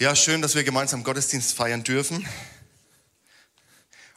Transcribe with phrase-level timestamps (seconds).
[0.00, 2.24] Ja, schön, dass wir gemeinsam Gottesdienst feiern dürfen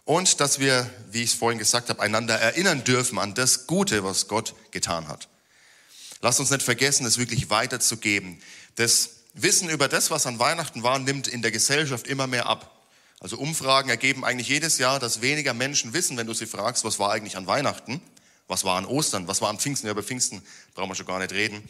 [0.06, 4.04] und dass wir, wie ich es vorhin gesagt habe, einander erinnern dürfen an das Gute,
[4.04, 5.28] was Gott getan hat.
[6.22, 8.40] Lasst uns nicht vergessen, es wirklich weiterzugeben.
[8.76, 12.86] Das Wissen über das, was an Weihnachten war, nimmt in der Gesellschaft immer mehr ab.
[13.20, 17.00] Also Umfragen ergeben eigentlich jedes Jahr, dass weniger Menschen wissen, wenn du sie fragst, was
[17.00, 18.04] war eigentlich an Weihnachten,
[18.48, 19.88] was war an Ostern, was war an Pfingsten.
[19.88, 20.44] Ja, über Pfingsten
[20.76, 21.68] brauchen wir schon gar nicht reden.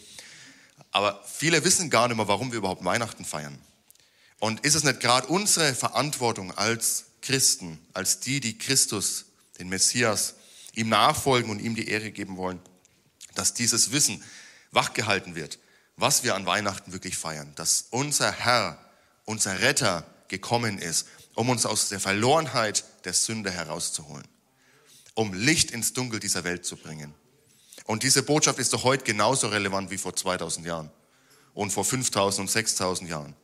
[0.91, 3.57] Aber viele wissen gar nicht mehr, warum wir überhaupt Weihnachten feiern.
[4.41, 9.25] Und ist es nicht gerade unsere Verantwortung als Christen, als die, die Christus,
[9.59, 10.33] den Messias,
[10.73, 12.59] ihm nachfolgen und ihm die Ehre geben wollen,
[13.36, 14.23] dass dieses Wissen
[14.71, 15.59] wachgehalten wird,
[15.95, 18.83] was wir an Weihnachten wirklich feiern, dass unser Herr,
[19.25, 21.05] unser Retter gekommen ist,
[21.36, 24.28] um uns aus der Verlorenheit der Sünde herauszuholen,
[25.14, 27.14] um Licht ins Dunkel dieser Welt zu bringen.
[27.86, 30.89] Und diese Botschaft ist doch heute genauso relevant wie vor 2000 Jahren
[31.53, 33.36] und vor 5000 und 6000 Jahren.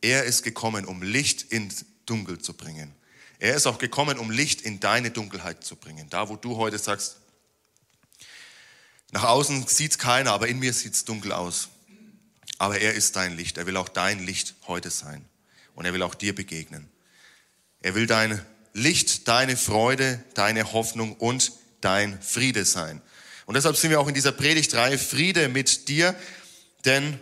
[0.00, 2.94] Er ist gekommen, um Licht ins Dunkel zu bringen.
[3.38, 6.08] Er ist auch gekommen, um Licht in deine Dunkelheit zu bringen.
[6.10, 7.16] Da, wo du heute sagst,
[9.12, 11.68] nach außen sieht es keiner, aber in mir sieht es dunkel aus.
[12.58, 13.58] Aber er ist dein Licht.
[13.58, 15.24] Er will auch dein Licht heute sein.
[15.74, 16.88] Und er will auch dir begegnen.
[17.80, 18.40] Er will dein
[18.72, 23.02] Licht, deine Freude, deine Hoffnung und dein Friede sein.
[23.44, 26.14] Und deshalb sind wir auch in dieser Predigtreihe Friede mit dir,
[26.84, 27.20] denn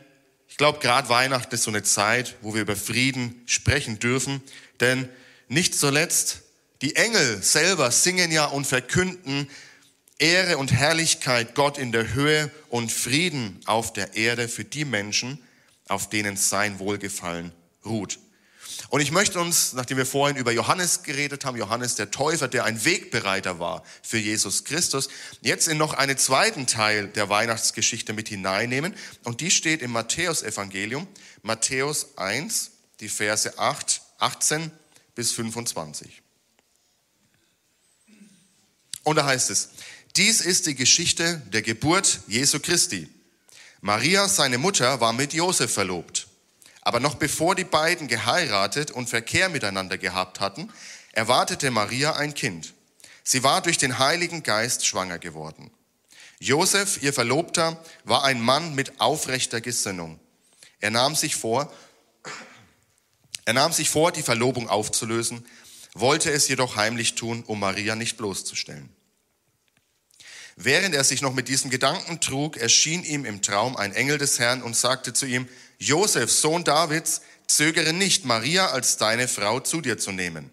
[0.54, 4.40] ich glaube, gerade Weihnachten ist so eine Zeit, wo wir über Frieden sprechen dürfen,
[4.78, 5.08] denn
[5.48, 6.42] nicht zuletzt
[6.80, 9.50] die Engel selber singen ja und verkünden
[10.20, 15.42] Ehre und Herrlichkeit Gott in der Höhe und Frieden auf der Erde für die Menschen,
[15.88, 17.50] auf denen sein Wohlgefallen
[17.84, 18.20] ruht.
[18.88, 22.64] Und ich möchte uns, nachdem wir vorhin über Johannes geredet haben, Johannes der Täufer, der
[22.64, 25.08] ein Wegbereiter war für Jesus Christus,
[25.40, 28.94] jetzt in noch einen zweiten Teil der Weihnachtsgeschichte mit hineinnehmen.
[29.24, 31.08] Und die steht im Matthäusevangelium,
[31.42, 34.70] Matthäus 1, die Verse 8, 18
[35.14, 36.22] bis 25.
[39.02, 39.70] Und da heißt es,
[40.16, 43.08] dies ist die Geschichte der Geburt Jesu Christi.
[43.80, 46.23] Maria, seine Mutter, war mit Josef verlobt.
[46.84, 50.70] Aber noch bevor die beiden geheiratet und Verkehr miteinander gehabt hatten,
[51.12, 52.74] erwartete Maria ein Kind.
[53.22, 55.70] Sie war durch den Heiligen Geist schwanger geworden.
[56.40, 60.20] Josef, ihr Verlobter, war ein Mann mit aufrechter Gesinnung.
[60.80, 61.72] Er nahm sich vor,
[63.46, 65.46] er nahm sich vor, die Verlobung aufzulösen,
[65.94, 68.90] wollte es jedoch heimlich tun, um Maria nicht bloßzustellen.
[70.56, 74.38] Während er sich noch mit diesem Gedanken trug, erschien ihm im Traum ein Engel des
[74.38, 75.48] Herrn und sagte zu ihm,
[75.78, 80.50] Josef, Sohn Davids, zögere nicht, Maria als deine Frau zu dir zu nehmen.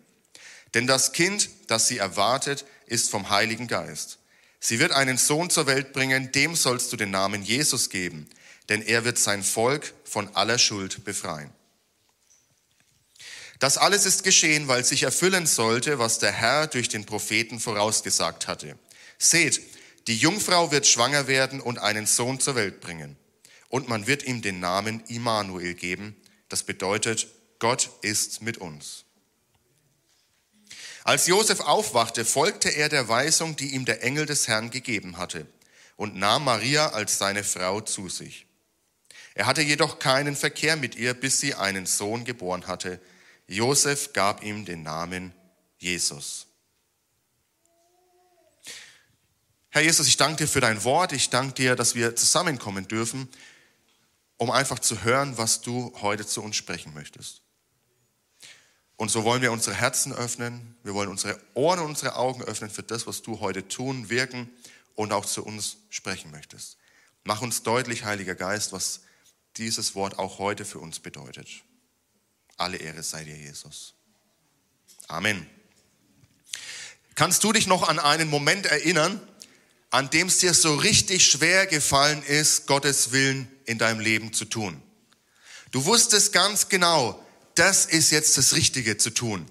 [0.73, 4.17] Denn das Kind, das sie erwartet, ist vom Heiligen Geist.
[4.59, 8.27] Sie wird einen Sohn zur Welt bringen, dem sollst du den Namen Jesus geben,
[8.69, 11.51] denn er wird sein Volk von aller Schuld befreien.
[13.59, 18.47] Das alles ist geschehen, weil sich erfüllen sollte, was der Herr durch den Propheten vorausgesagt
[18.47, 18.75] hatte.
[19.19, 19.61] Seht,
[20.07, 23.17] die Jungfrau wird schwanger werden und einen Sohn zur Welt bringen
[23.71, 26.15] und man wird ihm den Namen Immanuel geben.
[26.49, 29.05] Das bedeutet, Gott ist mit uns.
[31.03, 35.47] Als Josef aufwachte, folgte er der Weisung, die ihm der Engel des Herrn gegeben hatte,
[35.95, 38.45] und nahm Maria als seine Frau zu sich.
[39.33, 42.99] Er hatte jedoch keinen Verkehr mit ihr, bis sie einen Sohn geboren hatte.
[43.47, 45.33] Josef gab ihm den Namen
[45.77, 46.47] Jesus.
[49.71, 51.11] Herr Jesus, ich danke dir für dein Wort.
[51.11, 53.27] Ich danke dir, dass wir zusammenkommen dürfen
[54.41, 57.43] um einfach zu hören, was du heute zu uns sprechen möchtest.
[58.95, 62.71] Und so wollen wir unsere Herzen öffnen, wir wollen unsere Ohren und unsere Augen öffnen
[62.71, 64.49] für das, was du heute tun, wirken
[64.95, 66.77] und auch zu uns sprechen möchtest.
[67.23, 69.01] Mach uns deutlich, Heiliger Geist, was
[69.57, 71.47] dieses Wort auch heute für uns bedeutet.
[72.57, 73.93] Alle Ehre sei dir, Jesus.
[75.07, 75.47] Amen.
[77.13, 79.21] Kannst du dich noch an einen Moment erinnern,
[79.91, 84.45] an dem es dir so richtig schwer gefallen ist, Gottes Willen in deinem Leben zu
[84.45, 84.81] tun.
[85.71, 87.23] Du wusstest ganz genau,
[87.55, 89.45] das ist jetzt das Richtige zu tun.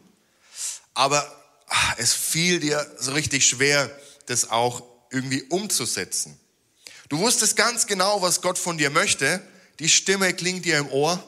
[0.94, 1.24] Aber
[1.68, 3.90] ach, es fiel dir so richtig schwer,
[4.26, 6.38] das auch irgendwie umzusetzen.
[7.10, 9.42] Du wusstest ganz genau, was Gott von dir möchte.
[9.78, 11.22] Die Stimme klingt dir im Ohr.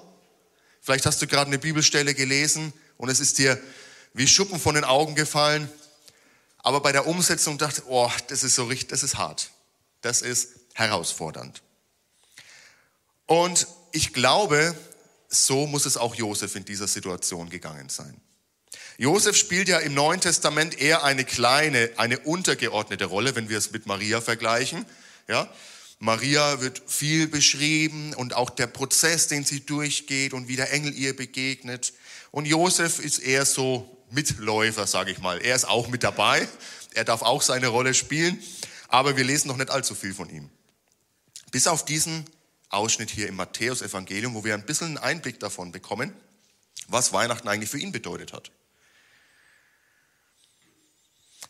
[0.81, 3.61] Vielleicht hast du gerade eine Bibelstelle gelesen und es ist dir
[4.15, 5.69] wie Schuppen von den Augen gefallen.
[6.63, 9.51] Aber bei der Umsetzung dachte, oh, das ist so richtig, das ist hart.
[10.01, 11.63] Das ist herausfordernd.
[13.27, 14.77] Und ich glaube,
[15.29, 18.21] so muss es auch Josef in dieser Situation gegangen sein.
[18.99, 23.73] Josef spielt ja im Neuen Testament eher eine kleine, eine untergeordnete Rolle, wenn wir es
[23.73, 24.87] mit Maria vergleichen.
[25.29, 25.53] Ja?
[25.99, 30.95] Maria wird viel beschrieben und auch der Prozess, den sie durchgeht und wie der Engel
[30.95, 31.95] ihr begegnet.
[32.31, 35.41] Und Josef ist eher so Mitläufer, sage ich mal.
[35.41, 36.47] Er ist auch mit dabei.
[36.95, 38.43] Er darf auch seine Rolle spielen,
[38.89, 40.51] aber wir lesen noch nicht allzu viel von ihm.
[41.51, 42.25] Bis auf diesen
[42.69, 46.15] Ausschnitt hier im Matthäus-Evangelium, wo wir ein bisschen einen Einblick davon bekommen,
[46.89, 48.51] was Weihnachten eigentlich für ihn bedeutet hat.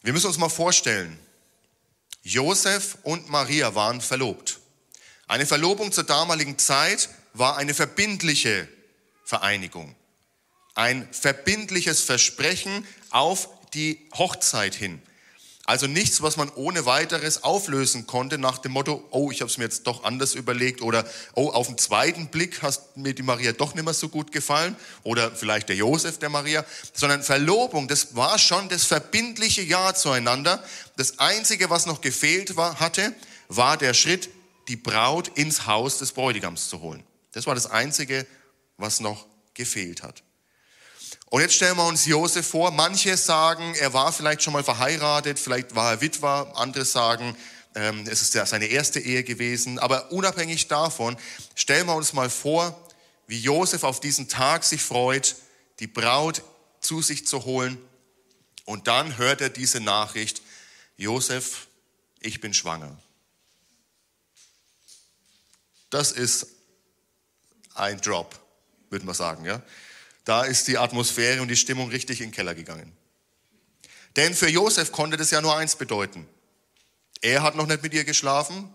[0.02, 1.18] Wir müssen uns mal vorstellen,
[2.22, 4.60] Josef und Maria waren verlobt.
[5.26, 8.68] Eine Verlobung zur damaligen Zeit war eine verbindliche
[9.24, 9.94] Vereinigung.
[10.74, 15.02] Ein verbindliches Versprechen auf die Hochzeit hin.
[15.64, 19.58] Also nichts, was man ohne weiteres auflösen konnte nach dem Motto, oh, ich habe es
[19.58, 23.52] mir jetzt doch anders überlegt oder oh, auf den zweiten Blick hast mir die Maria
[23.52, 24.74] doch nicht mehr so gut gefallen
[25.04, 30.62] oder vielleicht der Josef der Maria, sondern Verlobung, das war schon das verbindliche Ja zueinander.
[30.96, 33.14] Das Einzige, was noch gefehlt war, hatte,
[33.46, 34.30] war der Schritt,
[34.66, 37.04] die Braut ins Haus des Bräutigams zu holen.
[37.32, 38.26] Das war das Einzige,
[38.78, 40.24] was noch gefehlt hat.
[41.32, 42.72] Und jetzt stellen wir uns Josef vor.
[42.72, 46.52] Manche sagen, er war vielleicht schon mal verheiratet, vielleicht war er Witwer.
[46.56, 47.34] Andere sagen,
[47.74, 49.78] ähm, es ist ja seine erste Ehe gewesen.
[49.78, 51.16] Aber unabhängig davon,
[51.54, 52.78] stellen wir uns mal vor,
[53.28, 55.36] wie Josef auf diesen Tag sich freut,
[55.80, 56.42] die Braut
[56.80, 57.78] zu sich zu holen.
[58.66, 60.42] Und dann hört er diese Nachricht,
[60.98, 61.66] Josef,
[62.20, 62.94] ich bin schwanger.
[65.88, 66.46] Das ist
[67.72, 68.38] ein Drop,
[68.90, 69.62] würde man sagen, ja.
[70.24, 72.92] Da ist die Atmosphäre und die Stimmung richtig in den Keller gegangen.
[74.16, 76.28] Denn für Josef konnte das ja nur eins bedeuten.
[77.20, 78.68] Er hat noch nicht mit ihr geschlafen,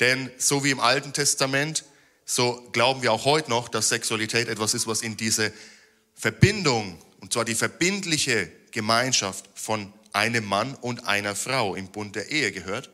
[0.00, 1.84] denn so wie im Alten Testament,
[2.24, 5.52] so glauben wir auch heute noch, dass Sexualität etwas ist, was in diese
[6.14, 12.30] Verbindung, und zwar die verbindliche Gemeinschaft von einem Mann und einer Frau im Bund der
[12.30, 12.90] Ehe gehört.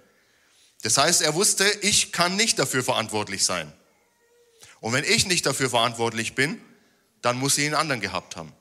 [0.82, 3.72] Das heißt, er wusste, ich kann nicht dafür verantwortlich sein.
[4.81, 6.60] Und wenn ich nicht dafür verantwortlich bin,
[7.22, 8.52] dann muss sie einen anderen gehabt haben.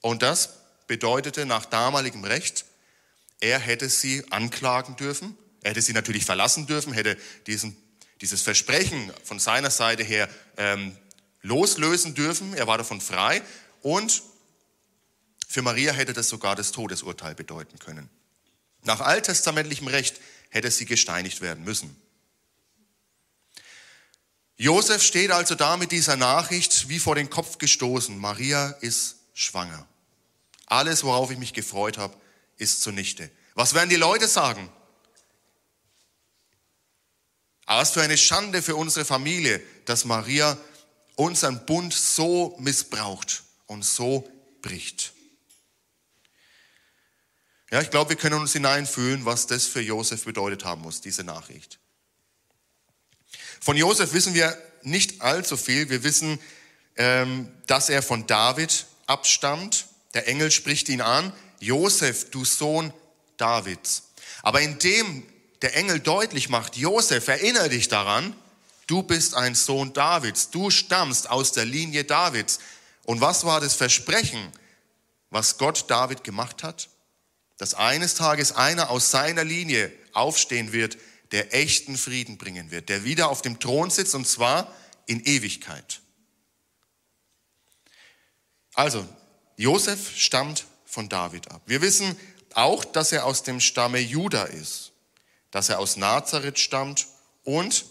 [0.00, 0.50] Und das
[0.86, 2.64] bedeutete nach damaligem Recht,
[3.40, 7.76] er hätte sie anklagen dürfen, er hätte sie natürlich verlassen dürfen, hätte diesen,
[8.20, 10.96] dieses Versprechen von seiner Seite her ähm,
[11.42, 13.42] loslösen dürfen, er war davon frei
[13.82, 14.22] und
[15.48, 18.10] für Maria hätte das sogar das Todesurteil bedeuten können.
[18.82, 20.20] Nach alttestamentlichem Recht
[20.50, 21.96] hätte sie gesteinigt werden müssen.
[24.56, 28.16] Josef steht also da mit dieser Nachricht wie vor den Kopf gestoßen.
[28.18, 29.86] Maria ist schwanger.
[30.66, 32.16] Alles, worauf ich mich gefreut habe,
[32.56, 33.30] ist zunichte.
[33.54, 34.70] Was werden die Leute sagen?
[37.66, 40.56] Aber was für eine Schande für unsere Familie, dass Maria
[41.16, 44.30] unseren Bund so missbraucht und so
[44.62, 45.12] bricht.
[47.70, 51.24] Ja, ich glaube, wir können uns hineinfühlen, was das für Josef bedeutet haben muss, diese
[51.24, 51.80] Nachricht.
[53.60, 55.90] Von Josef wissen wir nicht allzu viel.
[55.90, 56.38] Wir wissen,
[56.96, 59.86] ähm, dass er von David abstammt.
[60.14, 61.32] Der Engel spricht ihn an.
[61.60, 62.92] Josef, du Sohn
[63.36, 64.04] Davids.
[64.42, 65.24] Aber indem
[65.62, 68.36] der Engel deutlich macht, Josef, erinnere dich daran,
[68.86, 72.58] du bist ein Sohn Davids, du stammst aus der Linie Davids.
[73.04, 74.52] Und was war das Versprechen,
[75.30, 76.88] was Gott David gemacht hat?
[77.58, 80.98] Dass eines Tages einer aus seiner Linie aufstehen wird,
[81.32, 84.72] der echten Frieden bringen wird, der wieder auf dem Thron sitzt und zwar
[85.06, 86.00] in Ewigkeit.
[88.74, 89.06] Also,
[89.56, 91.62] Josef stammt von David ab.
[91.66, 92.18] Wir wissen
[92.54, 94.92] auch, dass er aus dem Stamme Juda ist,
[95.50, 97.06] dass er aus Nazareth stammt
[97.44, 97.86] und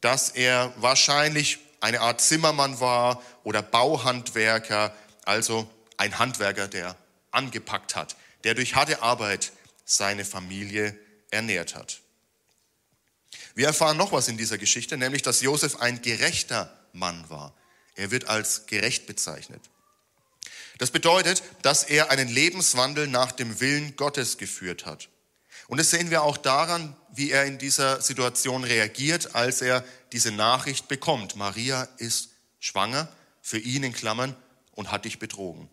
[0.00, 6.96] dass er wahrscheinlich eine Art Zimmermann war oder Bauhandwerker, also ein Handwerker, der
[7.30, 9.52] angepackt hat, der durch harte Arbeit
[9.84, 10.98] seine Familie
[11.30, 12.00] ernährt hat.
[13.54, 17.54] Wir erfahren noch was in dieser Geschichte, nämlich dass Josef ein gerechter Mann war.
[17.94, 19.62] Er wird als gerecht bezeichnet.
[20.78, 25.08] Das bedeutet, dass er einen Lebenswandel nach dem Willen Gottes geführt hat.
[25.68, 30.32] Und das sehen wir auch daran, wie er in dieser Situation reagiert, als er diese
[30.32, 31.36] Nachricht bekommt.
[31.36, 33.08] Maria ist schwanger,
[33.42, 34.34] für ihn in Klammern,
[34.72, 35.68] und hat dich betrogen.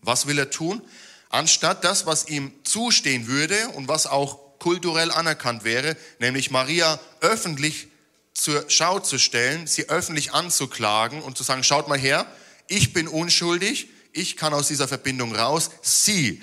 [0.00, 0.82] Was will er tun?
[1.28, 7.88] Anstatt das, was ihm zustehen würde und was auch kulturell anerkannt wäre, nämlich Maria öffentlich
[8.32, 12.32] zur Schau zu stellen, sie öffentlich anzuklagen und zu sagen, schaut mal her,
[12.68, 16.40] ich bin unschuldig, ich kann aus dieser Verbindung raus, sie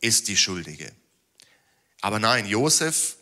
[0.00, 0.90] ist die Schuldige.
[2.00, 3.16] Aber nein, Josef,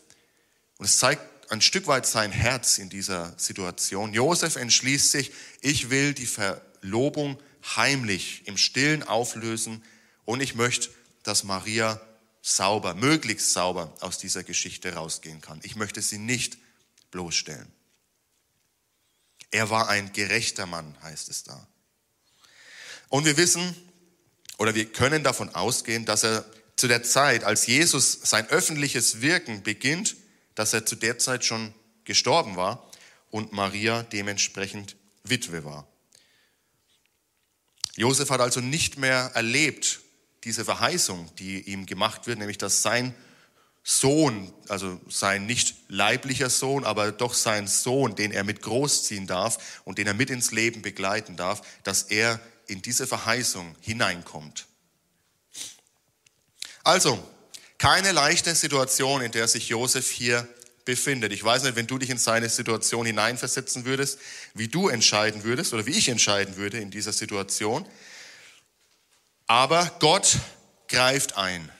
[0.76, 5.90] und es zeigt ein Stück weit sein Herz in dieser Situation, Josef entschließt sich, ich
[5.90, 7.40] will die Verlobung
[7.74, 9.82] heimlich im Stillen auflösen
[10.24, 10.90] und ich möchte,
[11.24, 12.00] dass Maria
[12.42, 15.60] sauber, möglichst sauber aus dieser Geschichte rausgehen kann.
[15.62, 16.58] Ich möchte sie nicht
[17.10, 17.70] bloßstellen.
[19.50, 21.66] Er war ein gerechter Mann, heißt es da.
[23.08, 23.74] Und wir wissen
[24.58, 26.44] oder wir können davon ausgehen, dass er
[26.76, 30.16] zu der Zeit, als Jesus sein öffentliches Wirken beginnt,
[30.54, 32.88] dass er zu der Zeit schon gestorben war
[33.30, 35.86] und Maria dementsprechend Witwe war.
[37.96, 40.00] Josef hat also nicht mehr erlebt
[40.44, 43.14] diese Verheißung, die ihm gemacht wird, nämlich dass sein
[43.82, 49.80] Sohn, also sein nicht leiblicher Sohn, aber doch sein Sohn, den er mit großziehen darf
[49.84, 54.66] und den er mit ins Leben begleiten darf, dass er in diese Verheißung hineinkommt.
[56.84, 57.18] Also,
[57.78, 60.46] keine leichte Situation, in der sich Josef hier
[60.84, 61.32] befindet.
[61.32, 64.18] Ich weiß nicht, wenn du dich in seine Situation hineinversetzen würdest,
[64.54, 67.86] wie du entscheiden würdest oder wie ich entscheiden würde in dieser Situation.
[69.48, 70.38] Aber Gott
[70.86, 71.70] greift ein.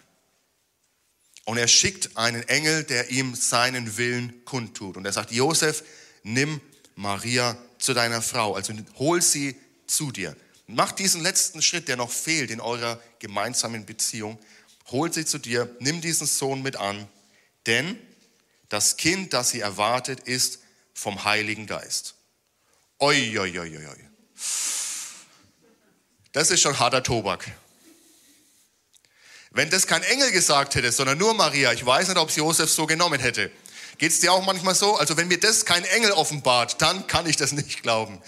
[1.45, 4.97] Und er schickt einen Engel, der ihm seinen Willen kundtut.
[4.97, 5.85] Und er sagt, Josef,
[6.23, 6.61] nimm
[6.95, 8.55] Maria zu deiner Frau.
[8.55, 9.57] Also hol sie
[9.87, 10.37] zu dir.
[10.67, 14.39] Mach diesen letzten Schritt, der noch fehlt in eurer gemeinsamen Beziehung.
[14.91, 17.09] Hol sie zu dir, nimm diesen Sohn mit an,
[17.67, 17.99] denn
[18.69, 20.61] das Kind, das sie erwartet, ist
[20.93, 22.15] vom Heiligen Geist.
[22.99, 24.09] Oi, oi, oi, oi.
[26.39, 27.51] Das ist schon harter Tobak.
[29.51, 32.71] Wenn das kein Engel gesagt hätte, sondern nur Maria, ich weiß nicht, ob es Josef
[32.71, 33.51] so genommen hätte.
[33.99, 34.95] Geht es dir auch manchmal so?
[34.95, 38.23] Also wenn mir das kein Engel offenbart, dann kann ich das nicht glauben.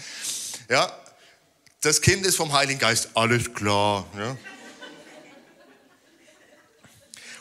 [0.69, 0.93] Ja,
[1.83, 4.05] das Kind ist vom Heiligen Geist, alles klar.
[4.19, 4.37] Ja?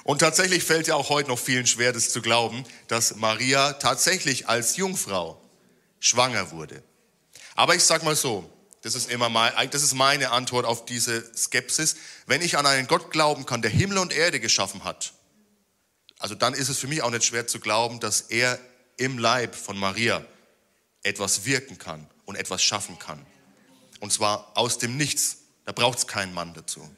[0.04, 4.48] Und tatsächlich fällt ja auch heute noch vielen schwer, das zu glauben, dass Maria tatsächlich
[4.48, 5.42] als Jungfrau
[6.00, 6.84] schwanger wurde.
[7.56, 8.48] Aber ich sag mal so,
[8.82, 11.96] das ist immer mein, das ist meine Antwort auf diese Skepsis.
[12.26, 15.14] Wenn ich an einen Gott glauben kann, der Himmel und Erde geschaffen hat,
[16.18, 18.60] also dann ist es für mich auch nicht schwer zu glauben, dass er
[18.98, 20.24] im Leib von Maria
[21.04, 23.26] etwas wirken kann und etwas schaffen kann.
[24.00, 25.38] Und zwar aus dem Nichts.
[25.66, 26.90] Da braucht es keinen Mann dazu.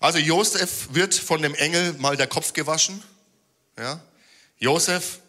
[0.00, 3.02] Also Josef wird von dem Engel mal der Kopf gewaschen.
[3.76, 4.00] Ja?
[4.58, 5.20] Josef,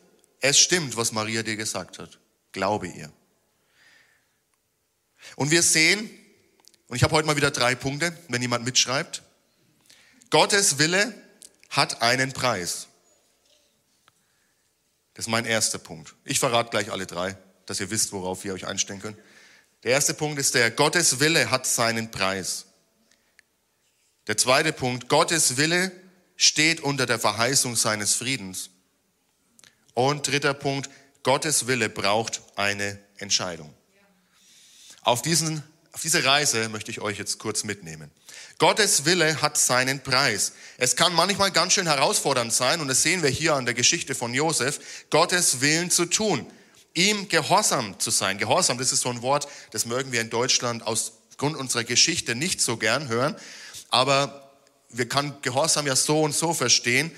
[0.42, 2.20] es stimmt, was Maria dir gesagt hat.
[2.52, 3.12] Glaube ihr.
[5.40, 6.10] Und wir sehen,
[6.90, 9.24] und ich habe heute mal wieder drei Punkte, wenn jemand mitschreibt.
[10.32, 11.14] Gottes Wille
[11.70, 12.90] hat einen Preis.
[15.14, 16.14] Das ist mein erster Punkt.
[16.26, 19.18] Ich verrate gleich alle drei, dass ihr wisst, worauf ihr euch einstellen könnt.
[19.84, 22.66] Der erste Punkt ist der, Gottes Wille hat seinen Preis.
[24.28, 25.90] Der zweite Punkt, Gottes Wille
[26.36, 28.72] steht unter der Verheißung seines Friedens.
[29.94, 30.90] Und dritter Punkt,
[31.24, 33.74] Gottes Wille braucht eine Entscheidung.
[35.10, 38.12] Auf, diesen, auf diese Reise möchte ich euch jetzt kurz mitnehmen.
[38.60, 40.52] Gottes Wille hat seinen Preis.
[40.78, 44.14] Es kann manchmal ganz schön herausfordernd sein, und das sehen wir hier an der Geschichte
[44.14, 46.46] von Josef, Gottes Willen zu tun,
[46.94, 48.38] ihm gehorsam zu sein.
[48.38, 52.36] Gehorsam, das ist so ein Wort, das mögen wir in Deutschland aus Grund unserer Geschichte
[52.36, 53.36] nicht so gern hören,
[53.90, 54.54] aber
[54.90, 57.12] wir können Gehorsam ja so und so verstehen.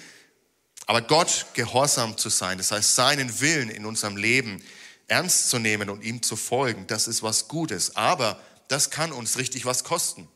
[0.85, 4.63] Aber Gott gehorsam zu sein, das heißt seinen Willen in unserem Leben
[5.11, 7.95] ernst zu nehmen und ihm zu folgen, das ist was Gutes.
[7.95, 10.27] Aber das kann uns richtig was kosten.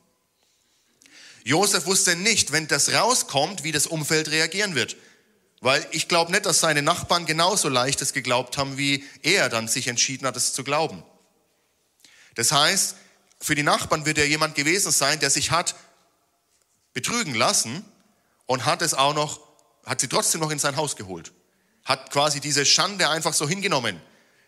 [1.43, 4.97] Josef wusste nicht, wenn das rauskommt, wie das Umfeld reagieren wird.
[5.61, 9.67] Weil ich glaube nicht, dass seine Nachbarn genauso leicht es geglaubt haben, wie er dann
[9.67, 11.03] sich entschieden hat, es zu glauben.
[12.35, 12.95] Das heißt,
[13.39, 15.75] für die Nachbarn wird er jemand gewesen sein, der sich hat
[16.93, 17.85] betrügen lassen
[18.45, 19.39] und hat es auch noch,
[19.85, 21.31] hat sie trotzdem noch in sein Haus geholt.
[21.85, 24.01] Hat quasi diese Schande einfach so hingenommen.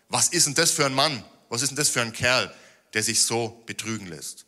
[0.08, 1.24] Was ist denn das für ein Mann?
[1.48, 2.54] Was ist denn das für ein Kerl,
[2.94, 4.46] der sich so betrügen lässt?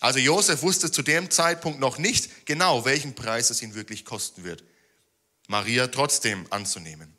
[0.00, 4.44] Also Josef wusste zu dem Zeitpunkt noch nicht genau, welchen Preis es ihn wirklich kosten
[4.44, 4.62] wird,
[5.48, 7.16] Maria trotzdem anzunehmen.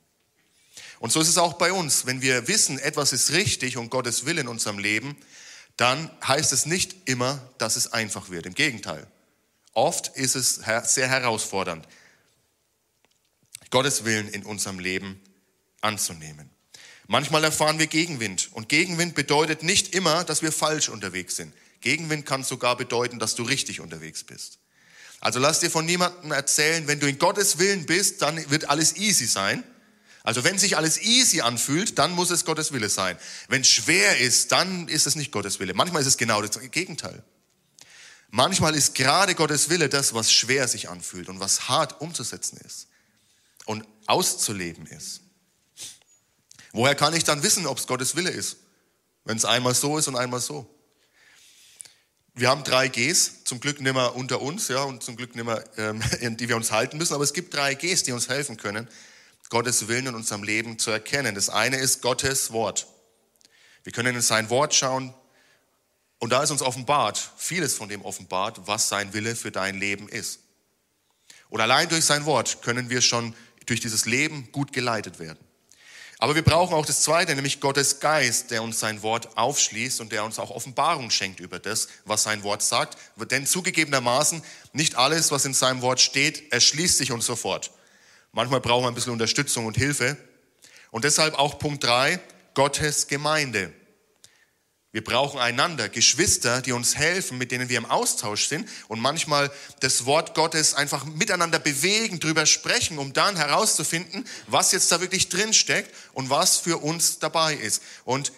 [0.99, 2.05] Und so ist es auch bei uns.
[2.05, 5.17] Wenn wir wissen, etwas ist richtig und Gottes Wille in unserem Leben,
[5.77, 8.45] dann heißt es nicht immer, dass es einfach wird.
[8.45, 9.07] Im Gegenteil.
[9.73, 11.87] Oft ist es sehr herausfordernd,
[13.69, 15.21] Gottes Willen in unserem Leben
[15.79, 16.49] anzunehmen.
[17.11, 21.51] Manchmal erfahren wir Gegenwind und Gegenwind bedeutet nicht immer, dass wir falsch unterwegs sind.
[21.81, 24.59] Gegenwind kann sogar bedeuten, dass du richtig unterwegs bist.
[25.19, 28.95] Also lass dir von niemandem erzählen, wenn du in Gottes Willen bist, dann wird alles
[28.97, 29.63] easy sein.
[30.21, 33.17] Also wenn sich alles easy anfühlt, dann muss es Gottes Wille sein.
[33.47, 35.73] Wenn es schwer ist, dann ist es nicht Gottes Wille.
[35.73, 37.23] Manchmal ist es genau das Gegenteil.
[38.29, 42.87] Manchmal ist gerade Gottes Wille das, was schwer sich anfühlt und was hart umzusetzen ist
[43.65, 45.21] und auszuleben ist.
[46.71, 48.57] Woher kann ich dann wissen, ob es Gottes Wille ist,
[49.25, 50.69] wenn es einmal so ist und einmal so?
[52.39, 55.45] wir haben drei Gs, zum Glück nicht mehr unter uns, ja, und zum Glück nicht
[55.45, 56.01] mehr, ähm,
[56.37, 58.87] die wir uns halten müssen, aber es gibt drei Gs, die uns helfen können,
[59.49, 61.35] Gottes Willen in unserem Leben zu erkennen.
[61.35, 62.87] Das eine ist Gottes Wort.
[63.83, 65.13] Wir können in sein Wort schauen
[66.19, 70.07] und da ist uns offenbart, vieles von dem offenbart, was sein Wille für dein Leben
[70.07, 70.39] ist.
[71.49, 73.33] Und allein durch sein Wort können wir schon
[73.65, 75.39] durch dieses Leben gut geleitet werden.
[76.21, 80.11] Aber wir brauchen auch das Zweite, nämlich Gottes Geist, der uns sein Wort aufschließt und
[80.11, 82.97] der uns auch Offenbarung schenkt über das, was sein Wort sagt.
[83.31, 87.71] Denn zugegebenermaßen, nicht alles, was in seinem Wort steht, erschließt sich uns sofort.
[88.33, 90.17] Manchmal brauchen wir ein bisschen Unterstützung und Hilfe.
[90.91, 92.19] Und deshalb auch Punkt drei:
[92.53, 93.71] Gottes Gemeinde.
[94.91, 99.51] Wir brauchen einander, Geschwister, die uns helfen, mit denen wir im Austausch sind und manchmal
[99.81, 105.29] das Wort Gottes einfach miteinander bewegen, drüber sprechen, um dann herauszufinden, was jetzt da wirklich
[105.29, 107.83] drin steckt und was für uns dabei ist.
[108.03, 108.31] Und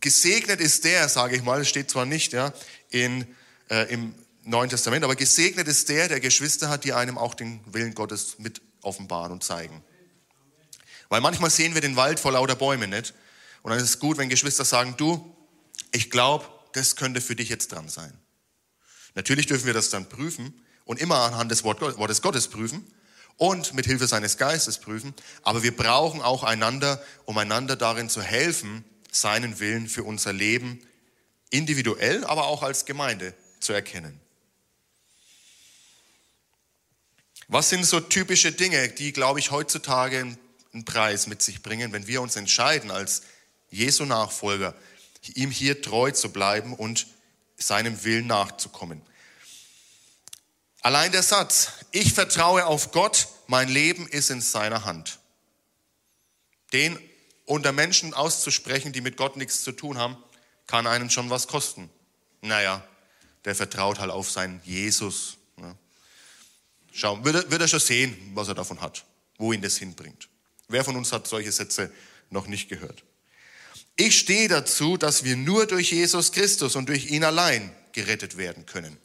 [0.00, 2.54] gesegnet ist der, sage ich mal, steht zwar nicht ja,
[2.88, 3.26] in,
[3.68, 7.60] äh, im Neuen Testament, aber gesegnet ist der, der Geschwister hat, die einem auch den
[7.66, 9.82] Willen Gottes mit offenbaren und zeigen.
[11.10, 13.12] Weil manchmal sehen wir den Wald vor lauter Bäumen nicht.
[13.62, 15.34] Und dann ist es gut, wenn Geschwister sagen, du,
[15.92, 18.12] ich glaube, das könnte für dich jetzt dran sein.
[19.14, 20.54] Natürlich dürfen wir das dann prüfen
[20.84, 22.84] und immer anhand des Wortes Gottes prüfen
[23.36, 28.22] und mit Hilfe seines Geistes prüfen, aber wir brauchen auch einander, um einander darin zu
[28.22, 30.80] helfen, seinen Willen für unser Leben
[31.50, 34.20] individuell, aber auch als Gemeinde zu erkennen.
[37.48, 40.36] Was sind so typische Dinge, die, glaube ich, heutzutage
[40.72, 43.22] einen Preis mit sich bringen, wenn wir uns entscheiden, als
[43.70, 44.74] Jesu Nachfolger
[45.26, 47.06] ihm hier treu zu bleiben und
[47.56, 49.02] seinem Willen nachzukommen.
[50.80, 55.18] Allein der Satz, ich vertraue auf Gott, mein Leben ist in seiner Hand.
[56.72, 56.98] Den
[57.46, 60.16] unter Menschen auszusprechen, die mit Gott nichts zu tun haben,
[60.66, 61.90] kann einen schon was kosten.
[62.42, 62.86] Naja,
[63.44, 65.38] der vertraut halt auf seinen Jesus.
[65.56, 65.76] Ne?
[66.92, 69.04] Schau, wird wird er schon sehen, was er davon hat,
[69.38, 70.28] wo ihn das hinbringt.
[70.68, 71.90] Wer von uns hat solche Sätze
[72.30, 73.02] noch nicht gehört?
[74.00, 78.64] Ich stehe dazu, dass wir nur durch Jesus Christus und durch ihn allein gerettet werden
[78.64, 78.96] können.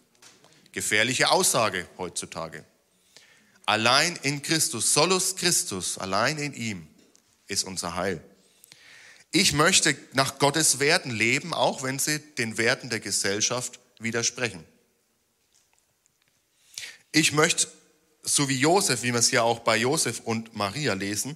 [0.71, 2.63] Gefährliche Aussage heutzutage.
[3.65, 6.87] Allein in Christus, solus Christus, allein in ihm
[7.47, 8.23] ist unser Heil.
[9.31, 14.63] Ich möchte nach Gottes Werten leben, auch wenn sie den Werten der Gesellschaft widersprechen.
[17.11, 17.67] Ich möchte,
[18.21, 21.35] so wie Josef, wie wir es ja auch bei Josef und Maria lesen,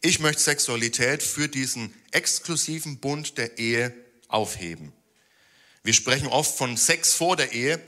[0.00, 3.94] ich möchte Sexualität für diesen exklusiven Bund der Ehe
[4.28, 4.92] aufheben.
[5.82, 7.80] Wir sprechen oft von Sex vor der Ehe,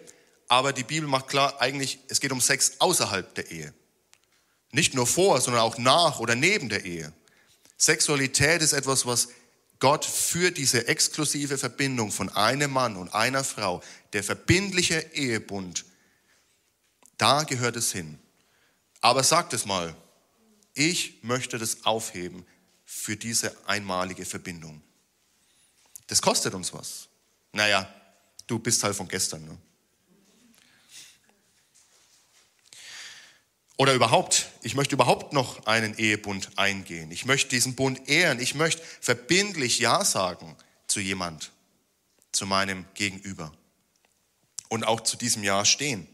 [0.48, 3.74] aber die Bibel macht klar, eigentlich, es geht um Sex außerhalb der Ehe.
[4.72, 7.12] Nicht nur vor, sondern auch nach oder neben der Ehe.
[7.76, 9.28] Sexualität ist etwas, was
[9.78, 15.86] Gott für diese exklusive Verbindung von einem Mann und einer Frau, der verbindliche Ehebund,
[17.16, 18.18] da gehört es hin.
[19.00, 19.94] Aber sagt es mal,
[20.74, 22.46] ich möchte das aufheben
[22.84, 24.82] für diese einmalige Verbindung.
[26.06, 27.08] Das kostet uns was.
[27.52, 27.92] Naja,
[28.46, 29.44] du bist halt von gestern.
[29.44, 29.56] Ne?
[33.76, 37.10] Oder überhaupt, ich möchte überhaupt noch einen Ehebund eingehen.
[37.10, 38.38] Ich möchte diesen Bund ehren.
[38.38, 40.54] Ich möchte verbindlich Ja sagen
[40.86, 41.50] zu jemand,
[42.30, 43.52] zu meinem Gegenüber.
[44.68, 46.06] Und auch zu diesem Ja stehen.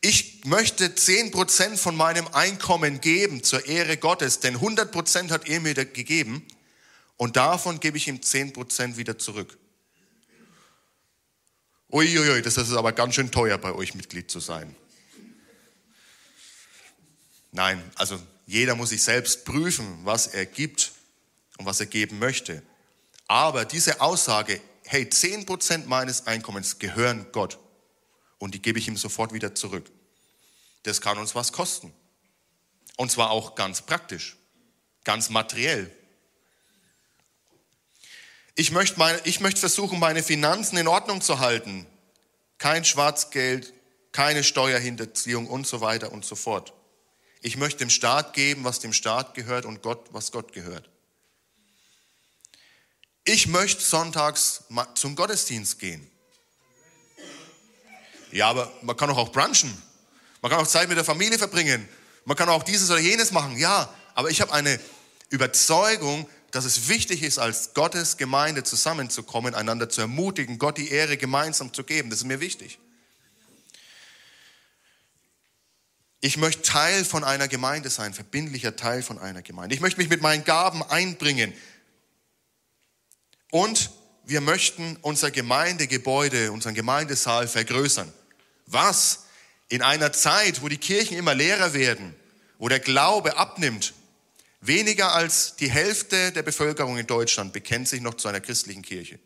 [0.00, 5.74] Ich möchte 10% von meinem Einkommen geben zur Ehre Gottes, denn 100% hat er mir
[5.74, 6.46] gegeben
[7.16, 9.58] und davon gebe ich ihm 10% wieder zurück.
[11.90, 14.76] Uiuiui, das ist aber ganz schön teuer bei euch Mitglied zu sein.
[17.50, 20.92] Nein, also jeder muss sich selbst prüfen, was er gibt
[21.56, 22.62] und was er geben möchte.
[23.26, 27.58] Aber diese Aussage, hey, 10% meines Einkommens gehören Gott
[28.38, 29.90] und die gebe ich ihm sofort wieder zurück.
[30.84, 31.92] Das kann uns was kosten.
[32.96, 34.36] Und zwar auch ganz praktisch,
[35.04, 35.94] ganz materiell.
[38.54, 41.86] Ich möchte, meine, ich möchte versuchen, meine Finanzen in Ordnung zu halten.
[42.58, 43.72] Kein Schwarzgeld,
[44.10, 46.72] keine Steuerhinterziehung und so weiter und so fort.
[47.40, 50.90] Ich möchte dem Staat geben, was dem Staat gehört und Gott, was Gott gehört.
[53.24, 56.10] Ich möchte sonntags zum Gottesdienst gehen.
[58.32, 59.76] Ja, aber man kann auch brunchen.
[60.42, 61.88] Man kann auch Zeit mit der Familie verbringen.
[62.24, 63.56] Man kann auch dieses oder jenes machen.
[63.56, 64.78] Ja, aber ich habe eine
[65.30, 71.16] Überzeugung, dass es wichtig ist, als Gottes Gemeinde zusammenzukommen, einander zu ermutigen, Gott die Ehre
[71.16, 72.10] gemeinsam zu geben.
[72.10, 72.78] Das ist mir wichtig.
[76.20, 79.74] Ich möchte Teil von einer Gemeinde sein, verbindlicher Teil von einer Gemeinde.
[79.74, 81.52] Ich möchte mich mit meinen Gaben einbringen.
[83.50, 83.90] Und
[84.24, 88.12] wir möchten unser Gemeindegebäude, unseren Gemeindesaal vergrößern.
[88.70, 89.24] Was?
[89.68, 92.14] In einer Zeit, wo die Kirchen immer leerer werden,
[92.58, 93.94] wo der Glaube abnimmt,
[94.60, 99.18] weniger als die Hälfte der Bevölkerung in Deutschland bekennt sich noch zu einer christlichen Kirche.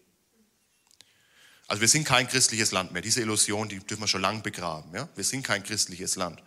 [1.68, 3.02] Also wir sind kein christliches Land mehr.
[3.02, 4.94] Diese Illusion, die dürfen wir schon lang begraben.
[4.94, 5.08] Ja?
[5.14, 6.42] Wir sind kein christliches Land.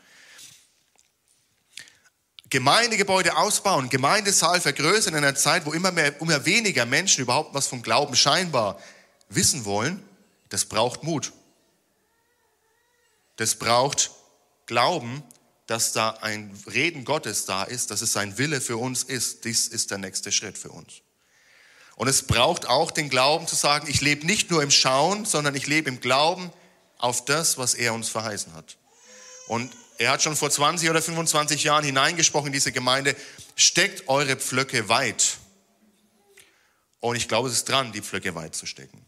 [2.49, 7.67] Gemeindegebäude ausbauen, Gemeindesaal vergrößern in einer Zeit, wo immer, mehr, immer weniger Menschen überhaupt was
[7.67, 8.79] vom Glauben scheinbar
[9.29, 10.03] wissen wollen,
[10.49, 11.34] das braucht Mut.
[13.38, 14.12] Das braucht
[14.65, 15.24] Glauben,
[15.67, 19.45] dass da ein Reden Gottes da ist, dass es sein Wille für uns ist.
[19.45, 21.02] Dies ist der nächste Schritt für uns.
[21.95, 25.56] Und es braucht auch den Glauben zu sagen, ich lebe nicht nur im Schauen, sondern
[25.56, 26.52] ich lebe im Glauben
[26.98, 28.78] auf das, was er uns verheißen hat.
[29.48, 33.15] Und er hat schon vor 20 oder 25 Jahren hineingesprochen in diese Gemeinde,
[33.56, 35.38] steckt eure Pflöcke weit.
[37.00, 39.06] Und ich glaube, es ist dran, die Pflöcke weit zu stecken.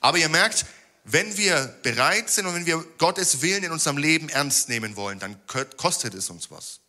[0.00, 0.64] Aber ihr merkt,
[1.10, 5.18] wenn wir bereit sind und wenn wir Gottes Willen in unserem Leben ernst nehmen wollen,
[5.18, 5.40] dann
[5.76, 6.80] kostet es uns was.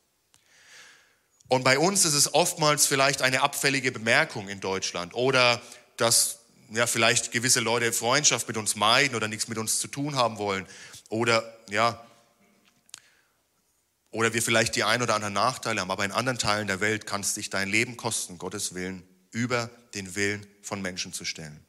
[1.47, 5.62] Und bei uns ist es oftmals vielleicht eine abfällige Bemerkung in Deutschland oder
[5.97, 10.15] dass ja, vielleicht gewisse Leute Freundschaft mit uns meiden oder nichts mit uns zu tun
[10.15, 10.67] haben wollen
[11.08, 12.05] oder ja,
[14.12, 17.05] oder wir vielleicht die ein oder anderen Nachteile haben, aber in anderen Teilen der Welt
[17.05, 21.63] kann es dich dein Leben kosten, Gottes Willen über den Willen von Menschen zu stellen.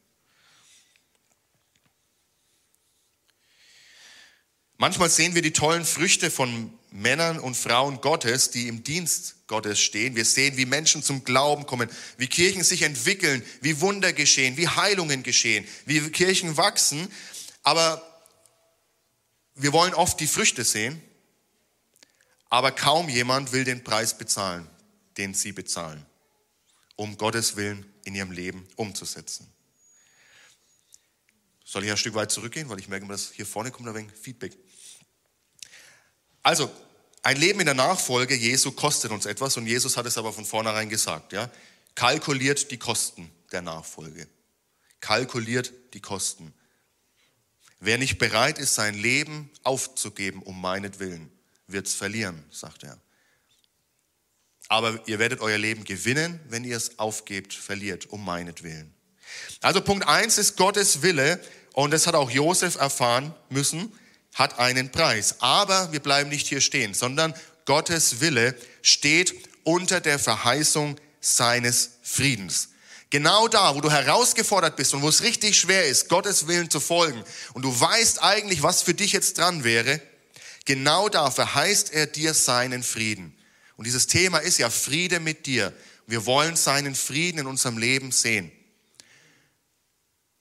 [4.80, 9.78] Manchmal sehen wir die tollen Früchte von Männern und Frauen Gottes, die im Dienst Gottes
[9.78, 10.16] stehen.
[10.16, 14.66] Wir sehen, wie Menschen zum Glauben kommen, wie Kirchen sich entwickeln, wie Wunder geschehen, wie
[14.66, 17.08] Heilungen geschehen, wie Kirchen wachsen.
[17.62, 18.04] Aber
[19.54, 21.00] wir wollen oft die Früchte sehen
[22.50, 24.68] aber kaum jemand will den Preis bezahlen,
[25.16, 26.04] den sie bezahlen,
[26.96, 29.46] um Gottes Willen in ihrem Leben umzusetzen.
[31.64, 34.12] Soll ich ein Stück weit zurückgehen, weil ich merke, dass hier vorne kommt ein wenig
[34.20, 34.56] Feedback.
[36.42, 36.70] Also,
[37.22, 40.44] ein Leben in der Nachfolge Jesu kostet uns etwas und Jesus hat es aber von
[40.44, 41.33] vornherein gesagt.
[41.33, 41.50] Ja?
[41.94, 44.26] Kalkuliert die Kosten der Nachfolge.
[45.00, 46.55] Kalkuliert die Kosten.
[47.79, 51.31] Wer nicht bereit ist, sein Leben aufzugeben um meinetwillen,
[51.66, 52.98] wird es verlieren, sagt er.
[54.68, 58.94] Aber ihr werdet euer Leben gewinnen, wenn ihr es aufgebt, verliert, um meinetwillen.
[59.61, 61.40] Also Punkt eins ist Gottes Wille
[61.72, 63.92] und das hat auch Josef erfahren müssen,
[64.34, 65.36] hat einen Preis.
[65.40, 72.68] Aber wir bleiben nicht hier stehen, sondern Gottes Wille steht unter der Verheißung seines Friedens.
[73.10, 76.78] Genau da, wo du herausgefordert bist und wo es richtig schwer ist, Gottes Willen zu
[76.78, 77.22] folgen
[77.54, 80.00] und du weißt eigentlich, was für dich jetzt dran wäre,
[80.64, 83.36] Genau da verheißt er dir seinen Frieden.
[83.76, 85.72] Und dieses Thema ist ja Friede mit dir.
[86.06, 88.52] Wir wollen seinen Frieden in unserem Leben sehen.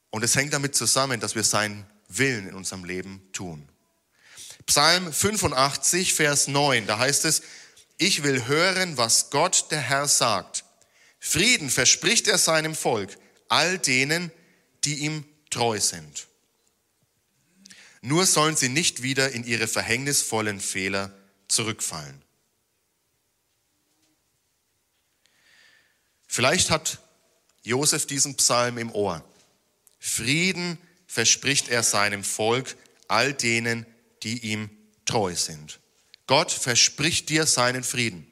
[0.10, 3.68] Und es hängt damit zusammen, dass wir seinen Willen in unserem Leben tun.
[4.69, 7.41] Psalm 85, Vers 9, da heißt es,
[7.97, 10.63] ich will hören, was Gott der Herr sagt.
[11.19, 14.32] Frieden verspricht er seinem Volk, all denen,
[14.84, 16.27] die ihm treu sind.
[18.01, 21.12] Nur sollen sie nicht wieder in ihre verhängnisvollen Fehler
[21.47, 22.21] zurückfallen.
[26.27, 26.99] Vielleicht hat
[27.63, 29.27] Josef diesen Psalm im Ohr.
[29.97, 30.77] Frieden
[31.08, 32.77] verspricht er seinem Volk,
[33.08, 33.88] all denen,
[34.23, 34.69] die ihm
[35.05, 35.79] treu sind.
[36.27, 38.29] Gott verspricht dir seinen Frieden.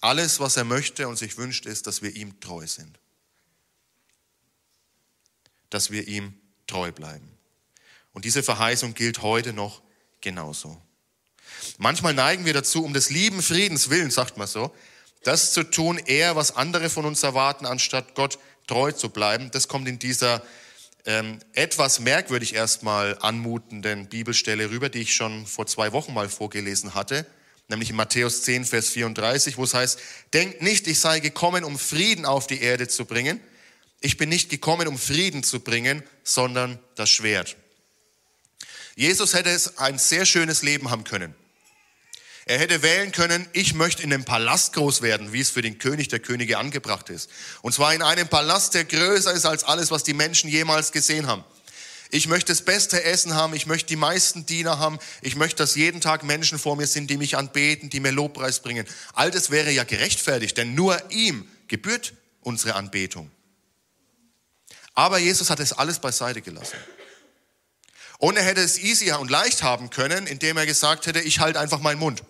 [0.00, 2.98] Alles, was er möchte und sich wünscht, ist, dass wir ihm treu sind.
[5.70, 6.34] Dass wir ihm
[6.66, 7.30] treu bleiben.
[8.12, 9.82] Und diese Verheißung gilt heute noch
[10.20, 10.80] genauso.
[11.78, 14.74] Manchmal neigen wir dazu, um des lieben Friedens willen, sagt man so,
[15.22, 19.50] das zu tun, eher was andere von uns erwarten, anstatt Gott treu zu bleiben.
[19.50, 20.42] Das kommt in dieser
[21.06, 26.94] ähm, etwas merkwürdig erstmal anmutenden Bibelstelle rüber, die ich schon vor zwei Wochen mal vorgelesen
[26.94, 27.26] hatte,
[27.68, 29.98] nämlich in Matthäus 10, Vers 34, wo es heißt,
[30.32, 33.40] denkt nicht, ich sei gekommen, um Frieden auf die Erde zu bringen,
[34.00, 37.56] ich bin nicht gekommen, um Frieden zu bringen, sondern das Schwert.
[38.96, 41.34] Jesus hätte es ein sehr schönes Leben haben können.
[42.46, 45.78] Er hätte wählen können, ich möchte in einem Palast groß werden, wie es für den
[45.78, 47.30] König der Könige angebracht ist.
[47.62, 51.26] Und zwar in einem Palast, der größer ist als alles, was die Menschen jemals gesehen
[51.26, 51.42] haben.
[52.10, 55.74] Ich möchte das beste Essen haben, ich möchte die meisten Diener haben, ich möchte, dass
[55.74, 58.86] jeden Tag Menschen vor mir sind, die mich anbeten, die mir Lobpreis bringen.
[59.14, 63.30] All das wäre ja gerechtfertigt, denn nur ihm gebührt unsere Anbetung.
[64.92, 66.76] Aber Jesus hat es alles beiseite gelassen.
[68.18, 71.58] Und er hätte es easier und leicht haben können, indem er gesagt hätte, ich halte
[71.58, 72.22] einfach meinen Mund.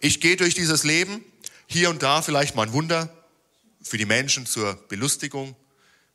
[0.00, 1.22] Ich gehe durch dieses Leben,
[1.66, 3.14] hier und da vielleicht mal ein Wunder,
[3.82, 5.54] für die Menschen zur Belustigung,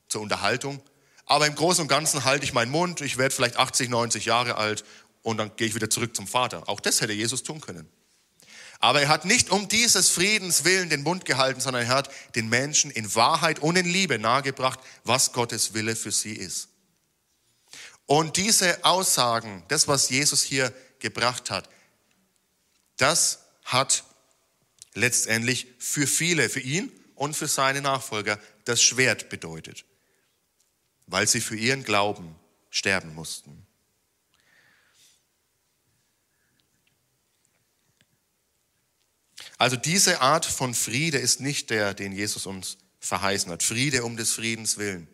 [0.07, 0.81] zur Unterhaltung.
[1.25, 4.55] Aber im Großen und Ganzen halte ich meinen Mund, ich werde vielleicht 80, 90 Jahre
[4.55, 4.83] alt
[5.21, 6.67] und dann gehe ich wieder zurück zum Vater.
[6.67, 7.87] Auch das hätte Jesus tun können.
[8.79, 12.49] Aber er hat nicht um dieses Friedens willen den Mund gehalten, sondern er hat den
[12.49, 16.69] Menschen in Wahrheit und in Liebe nahegebracht, was Gottes Wille für sie ist.
[18.05, 21.69] Und diese Aussagen, das, was Jesus hier gebracht hat,
[22.97, 24.04] das hat
[24.93, 29.86] letztendlich für viele, für ihn und für seine Nachfolger das Schwert bedeutet,
[31.08, 32.36] weil sie für ihren Glauben
[32.69, 33.65] sterben mussten.
[39.58, 43.63] Also diese Art von Friede ist nicht der, den Jesus uns verheißen hat.
[43.63, 45.08] Friede um des Friedens willen.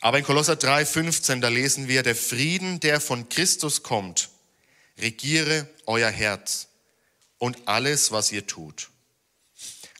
[0.00, 4.30] Aber in Kolosser 3,15, da lesen wir, der Frieden, der von Christus kommt,
[5.00, 6.68] regiere euer Herz
[7.38, 8.90] und alles, was ihr tut.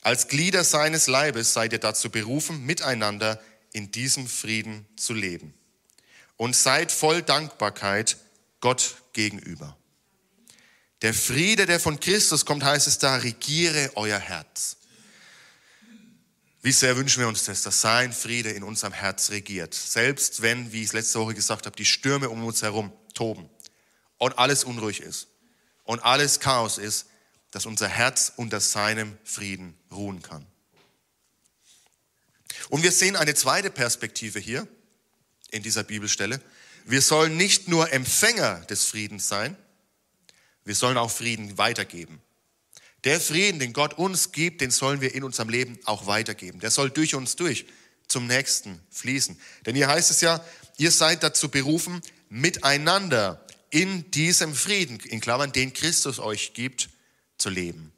[0.01, 5.53] Als Glieder seines Leibes seid ihr dazu berufen, miteinander in diesem Frieden zu leben.
[6.37, 8.17] Und seid voll Dankbarkeit
[8.61, 9.75] Gott gegenüber.
[11.01, 14.77] Der Friede, der von Christus kommt, heißt es da, regiere euer Herz.
[16.61, 19.73] Wie sehr wünschen wir uns das, dass sein Friede in unserem Herz regiert.
[19.73, 23.49] Selbst wenn, wie ich es letzte Woche gesagt habe, die Stürme um uns herum toben
[24.19, 25.27] und alles unruhig ist
[25.83, 27.07] und alles Chaos ist,
[27.49, 30.45] dass unser Herz unter seinem Frieden ruhen kann.
[32.69, 34.67] Und wir sehen eine zweite Perspektive hier
[35.49, 36.39] in dieser Bibelstelle.
[36.85, 39.57] Wir sollen nicht nur Empfänger des Friedens sein,
[40.63, 42.21] wir sollen auch Frieden weitergeben.
[43.05, 46.59] Der Frieden, den Gott uns gibt, den sollen wir in unserem Leben auch weitergeben.
[46.59, 47.65] Der soll durch uns durch
[48.07, 49.39] zum Nächsten fließen.
[49.65, 50.43] Denn hier heißt es ja,
[50.77, 56.89] ihr seid dazu berufen, miteinander in diesem Frieden, in Klammern, den Christus euch gibt,
[57.37, 57.91] zu leben.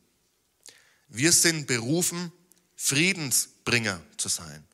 [1.08, 2.32] Wir sind berufen,
[2.76, 4.66] Friedensbringer zu sein,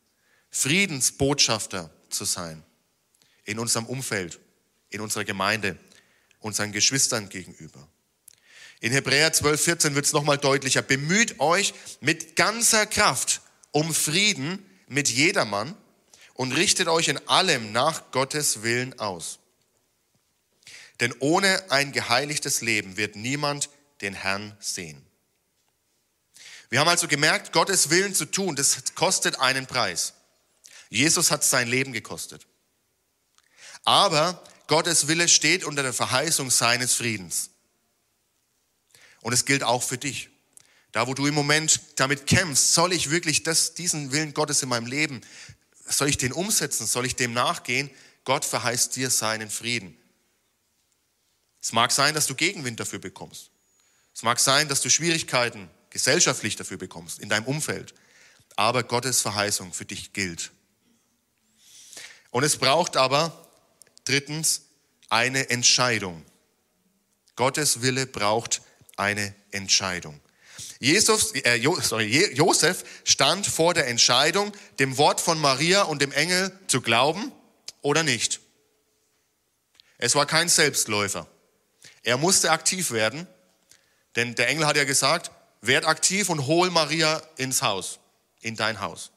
[0.49, 2.63] Friedensbotschafter zu sein
[3.43, 4.39] in unserem Umfeld,
[4.89, 5.77] in unserer Gemeinde,
[6.39, 7.87] unseren Geschwistern gegenüber.
[8.79, 10.83] In Hebräer 12, 14 wird es nochmal deutlicher.
[10.83, 15.75] Bemüht euch mit ganzer Kraft um Frieden mit jedermann
[16.35, 19.39] und richtet euch in allem nach Gottes Willen aus.
[20.99, 23.69] Denn ohne ein geheiligtes Leben wird niemand
[24.01, 25.05] den Herrn sehen.
[26.69, 30.13] Wir haben also gemerkt, Gottes Willen zu tun, das kostet einen Preis.
[30.89, 32.45] Jesus hat sein Leben gekostet.
[33.85, 37.51] Aber Gottes Wille steht unter der Verheißung seines Friedens.
[39.21, 40.29] Und es gilt auch für dich.
[40.91, 44.69] Da, wo du im Moment damit kämpfst, soll ich wirklich das, diesen Willen Gottes in
[44.69, 45.21] meinem Leben,
[45.85, 47.89] soll ich den umsetzen, soll ich dem nachgehen?
[48.25, 49.97] Gott verheißt dir seinen Frieden.
[51.67, 53.51] Es mag sein, dass du Gegenwind dafür bekommst.
[54.15, 57.93] Es mag sein, dass du Schwierigkeiten gesellschaftlich dafür bekommst, in deinem Umfeld.
[58.55, 60.51] Aber Gottes Verheißung für dich gilt.
[62.31, 63.49] Und es braucht aber
[64.05, 64.61] drittens
[65.09, 66.23] eine Entscheidung.
[67.35, 68.61] Gottes Wille braucht
[68.95, 70.21] eine Entscheidung.
[70.79, 76.13] Jesus, äh, jo, sorry, Josef stand vor der Entscheidung, dem Wort von Maria und dem
[76.13, 77.33] Engel zu glauben
[77.81, 78.39] oder nicht.
[79.97, 81.27] Es war kein Selbstläufer.
[82.07, 83.27] Er musste aktiv werden,
[84.15, 87.99] denn der Engel hat ja gesagt, werd aktiv und hol Maria ins Haus,
[88.39, 89.11] in dein Haus.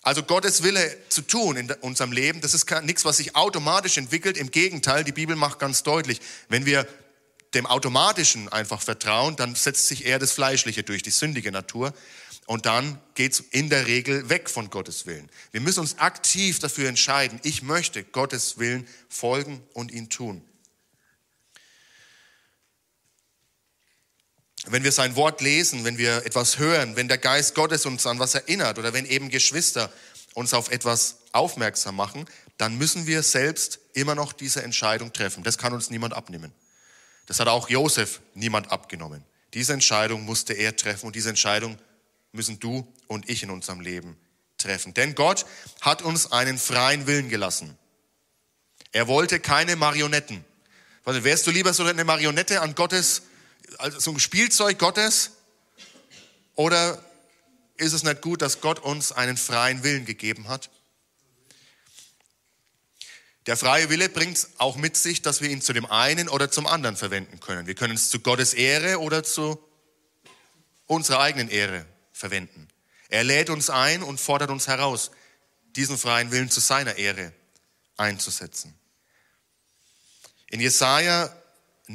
[0.00, 4.38] Also Gottes Wille zu tun in unserem Leben, das ist nichts, was sich automatisch entwickelt.
[4.38, 6.88] Im Gegenteil, die Bibel macht ganz deutlich, wenn wir
[7.52, 11.92] dem Automatischen einfach vertrauen, dann setzt sich eher das Fleischliche durch, die sündige Natur.
[12.46, 15.28] Und dann geht's in der Regel weg von Gottes Willen.
[15.52, 20.42] Wir müssen uns aktiv dafür entscheiden, ich möchte Gottes Willen folgen und ihn tun.
[24.66, 28.18] Wenn wir sein Wort lesen, wenn wir etwas hören, wenn der Geist Gottes uns an
[28.18, 29.90] was erinnert oder wenn eben Geschwister
[30.34, 32.26] uns auf etwas aufmerksam machen,
[32.58, 35.42] dann müssen wir selbst immer noch diese Entscheidung treffen.
[35.42, 36.52] Das kann uns niemand abnehmen.
[37.26, 39.24] Das hat auch Josef niemand abgenommen.
[39.54, 41.78] Diese Entscheidung musste er treffen und diese Entscheidung
[42.32, 44.16] müssen du und ich in unserem Leben
[44.58, 44.94] treffen.
[44.94, 45.46] Denn Gott
[45.80, 47.76] hat uns einen freien Willen gelassen.
[48.92, 50.44] Er wollte keine Marionetten.
[51.04, 53.22] Also wärst du lieber so eine Marionette an Gottes,
[53.78, 55.32] also so ein Spielzeug Gottes?
[56.54, 57.02] Oder
[57.76, 60.70] ist es nicht gut, dass Gott uns einen freien Willen gegeben hat?
[63.46, 66.66] Der freie Wille bringt auch mit sich, dass wir ihn zu dem einen oder zum
[66.66, 67.66] anderen verwenden können.
[67.66, 69.58] Wir können es zu Gottes Ehre oder zu
[70.86, 72.68] unserer eigenen Ehre verwenden.
[73.08, 75.10] Er lädt uns ein und fordert uns heraus,
[75.74, 77.32] diesen freien Willen zu seiner Ehre
[77.96, 78.78] einzusetzen.
[80.48, 81.34] In Jesaja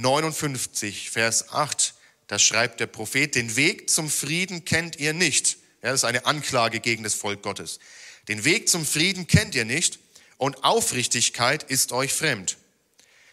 [0.01, 1.93] 59, Vers 8,
[2.27, 5.57] da schreibt der Prophet, den Weg zum Frieden kennt ihr nicht.
[5.81, 7.79] Ja, das ist eine Anklage gegen das Volk Gottes.
[8.27, 9.99] Den Weg zum Frieden kennt ihr nicht
[10.37, 12.57] und Aufrichtigkeit ist euch fremd.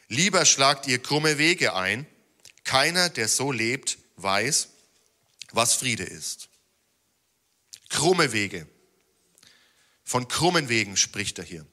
[0.09, 2.07] Lieber schlagt ihr krumme Wege ein.
[2.65, 4.69] Keiner, der so lebt, weiß,
[5.51, 6.49] was Friede ist.
[7.89, 8.69] Krumme Wege.
[10.05, 11.67] Von krummen Wegen spricht er hier.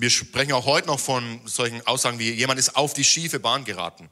[0.00, 3.66] Wir sprechen auch heute noch von solchen Aussagen wie jemand ist auf die schiefe Bahn
[3.66, 4.08] geraten.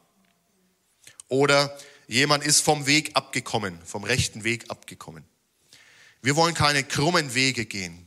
[1.29, 1.75] Oder
[2.09, 5.25] jemand ist vom Weg abgekommen, vom rechten Weg abgekommen.
[6.21, 8.07] Wir wollen keine krummen Wege gehen.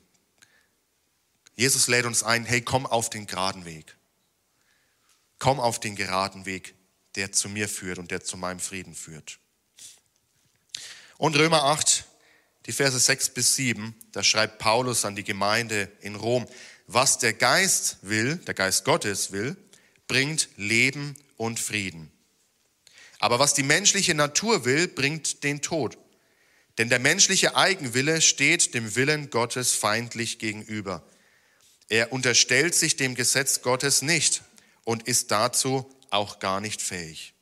[1.56, 3.98] Jesus lädt uns ein, hey, komm auf den geraden Weg.
[5.40, 6.76] Komm auf den geraden Weg,
[7.16, 9.40] der zu mir führt und der zu meinem Frieden führt.
[11.18, 12.06] Und Römer 8,
[12.68, 16.46] die Verse 6 bis 7, da schreibt Paulus an die Gemeinde in Rom,
[16.94, 19.56] was der Geist will, der Geist Gottes will,
[20.08, 22.12] bringt Leben und Frieden.
[23.20, 25.98] Aber was die menschliche Natur will, bringt den Tod.
[26.78, 31.04] Denn der menschliche Eigenwille steht dem Willen Gottes feindlich gegenüber.
[31.88, 34.42] Er unterstellt sich dem Gesetz Gottes nicht
[34.84, 37.34] und ist dazu auch gar nicht fähig.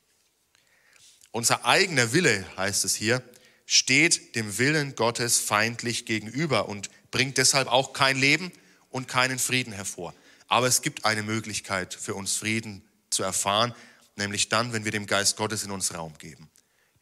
[1.32, 3.22] Unser eigener Wille, heißt es hier,
[3.66, 8.52] steht dem Willen Gottes feindlich gegenüber und bringt deshalb auch kein Leben
[8.90, 10.14] und keinen Frieden hervor.
[10.48, 13.74] Aber es gibt eine Möglichkeit für uns Frieden zu erfahren,
[14.16, 16.50] nämlich dann, wenn wir dem Geist Gottes in uns Raum geben.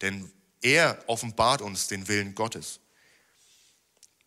[0.01, 0.31] Denn
[0.63, 2.81] er offenbart uns den Willen Gottes.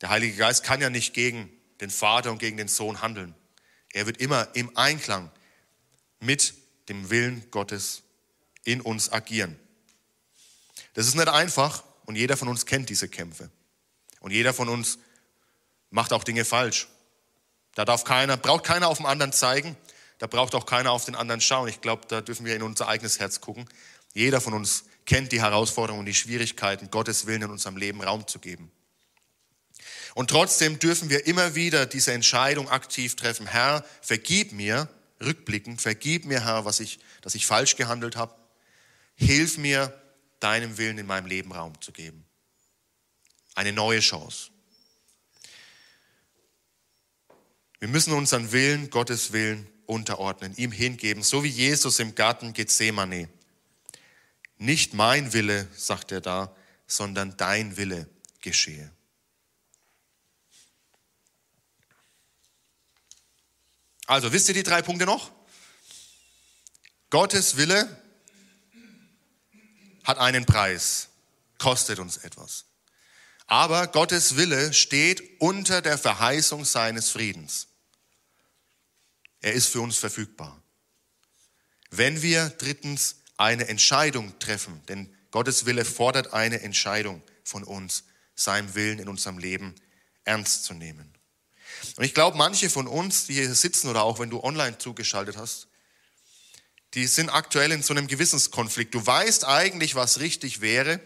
[0.01, 3.35] Der Heilige Geist kann ja nicht gegen den Vater und gegen den Sohn handeln.
[3.93, 5.31] Er wird immer im Einklang
[6.19, 6.53] mit
[6.89, 8.03] dem Willen Gottes
[8.63, 9.59] in uns agieren.
[10.93, 13.49] Das ist nicht einfach, und jeder von uns kennt diese Kämpfe.
[14.19, 14.99] Und jeder von uns
[15.89, 16.87] macht auch Dinge falsch.
[17.75, 19.77] Da darf keiner, braucht keiner auf den anderen zeigen.
[20.17, 21.67] Da braucht auch keiner auf den anderen schauen.
[21.67, 23.67] Ich glaube, da dürfen wir in unser eigenes Herz gucken.
[24.13, 28.27] Jeder von uns kennt die Herausforderungen und die Schwierigkeiten, Gottes Willen in unserem Leben Raum
[28.27, 28.71] zu geben.
[30.13, 33.47] Und trotzdem dürfen wir immer wieder diese Entscheidung aktiv treffen.
[33.47, 34.89] Herr, vergib mir,
[35.21, 38.35] rückblickend, vergib mir, Herr, was ich, dass ich falsch gehandelt habe.
[39.15, 39.97] Hilf mir,
[40.39, 42.25] deinem Willen in meinem Leben Raum zu geben.
[43.55, 44.49] Eine neue Chance.
[47.81, 53.27] Wir müssen unseren Willen, Gottes Willen, unterordnen, ihm hingeben, so wie Jesus im Garten Gethsemane.
[54.59, 58.07] Nicht mein Wille, sagt er da, sondern dein Wille
[58.39, 58.91] geschehe.
[64.05, 65.31] Also, wisst ihr die drei Punkte noch?
[67.09, 67.99] Gottes Wille,
[70.03, 71.09] hat einen Preis,
[71.57, 72.65] kostet uns etwas.
[73.47, 77.69] Aber Gottes Wille steht unter der Verheißung seines Friedens.
[79.41, 80.61] Er ist für uns verfügbar.
[81.89, 88.03] Wenn wir drittens eine Entscheidung treffen, denn Gottes Wille fordert eine Entscheidung von uns,
[88.35, 89.75] seinem Willen in unserem Leben
[90.23, 91.13] ernst zu nehmen.
[91.95, 95.37] Und ich glaube, manche von uns, die hier sitzen oder auch wenn du online zugeschaltet
[95.37, 95.67] hast,
[96.93, 98.93] die sind aktuell in so einem Gewissenskonflikt.
[98.93, 100.99] Du weißt eigentlich, was richtig wäre,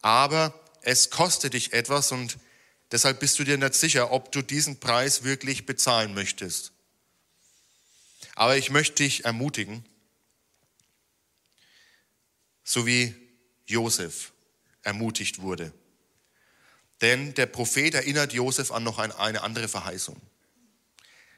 [0.00, 2.38] aber es kostet dich etwas und
[2.90, 6.72] deshalb bist du dir nicht sicher, ob du diesen Preis wirklich bezahlen möchtest.
[8.38, 9.84] Aber ich möchte dich ermutigen,
[12.62, 13.12] so wie
[13.66, 14.32] Josef
[14.84, 15.72] ermutigt wurde.
[17.00, 20.20] Denn der Prophet erinnert Josef an noch eine andere Verheißung.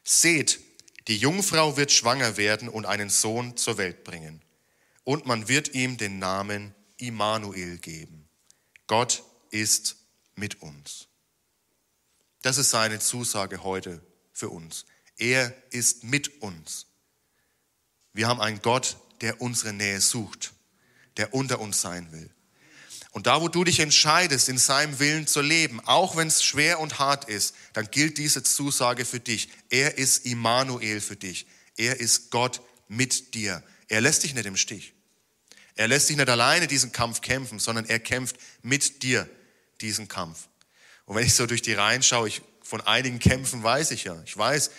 [0.04, 0.60] Seht,
[1.08, 4.42] die Jungfrau wird schwanger werden und einen Sohn zur Welt bringen.
[5.02, 8.28] Und man wird ihm den Namen Immanuel geben.
[8.86, 9.96] Gott ist
[10.34, 11.08] mit uns.
[12.42, 14.84] Das ist seine Zusage heute für uns.
[15.16, 16.89] Er ist mit uns.
[18.12, 20.52] Wir haben einen Gott, der unsere Nähe sucht,
[21.16, 22.30] der unter uns sein will.
[23.12, 26.78] Und da, wo du dich entscheidest, in seinem Willen zu leben, auch wenn es schwer
[26.78, 29.48] und hart ist, dann gilt diese Zusage für dich.
[29.68, 31.46] Er ist Immanuel für dich.
[31.76, 33.62] Er ist Gott mit dir.
[33.88, 34.94] Er lässt dich nicht im Stich.
[35.74, 39.28] Er lässt dich nicht alleine diesen Kampf kämpfen, sondern er kämpft mit dir
[39.80, 40.48] diesen Kampf.
[41.04, 44.22] Und wenn ich so durch die Reihen schaue, ich, von einigen Kämpfen weiß ich ja.
[44.24, 44.70] Ich weiß,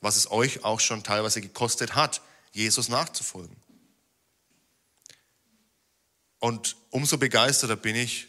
[0.00, 2.22] was es euch auch schon teilweise gekostet hat,
[2.54, 3.56] Jesus nachzufolgen.
[6.38, 8.28] Und umso begeisterter bin ich,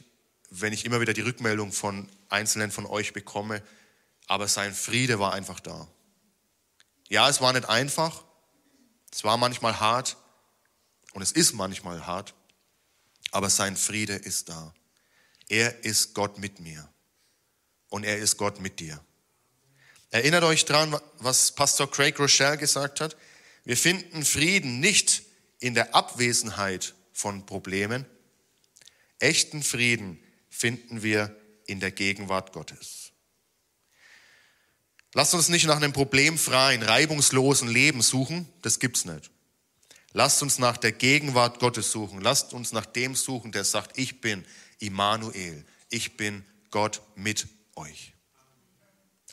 [0.50, 3.62] wenn ich immer wieder die Rückmeldung von Einzelnen von euch bekomme,
[4.28, 5.88] aber sein Friede war einfach da.
[7.08, 8.24] Ja, es war nicht einfach,
[9.12, 10.18] es war manchmal hart
[11.14, 12.34] und es ist manchmal hart,
[13.32, 14.74] aber sein Friede ist da.
[15.48, 16.90] Er ist Gott mit mir
[17.90, 19.00] und er ist Gott mit dir.
[20.10, 23.16] Erinnert euch daran, was Pastor Craig Rochelle gesagt hat?
[23.66, 25.24] Wir finden Frieden nicht
[25.60, 28.06] in der Abwesenheit von Problemen.
[29.20, 31.36] Echten Frieden finden wir
[31.66, 33.12] in der Gegenwart Gottes.
[35.14, 39.32] Lasst uns nicht nach einem problemfreien, reibungslosen Leben suchen, das gibt's nicht.
[40.16, 42.22] Lasst uns nach der Gegenwart Gottes suchen.
[42.22, 44.46] Lasst uns nach dem suchen, der sagt, ich bin
[44.80, 45.66] Immanuel.
[45.90, 48.14] Ich bin Gott mit euch.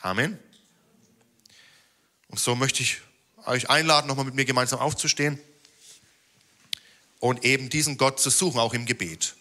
[0.00, 0.40] Amen.
[2.26, 3.00] Und so möchte ich
[3.46, 5.38] euch einladen, nochmal mit mir gemeinsam aufzustehen
[7.20, 9.36] und eben diesen Gott zu suchen, auch im Gebet.